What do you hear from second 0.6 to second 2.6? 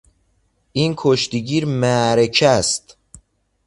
این کشتیگیر معرکه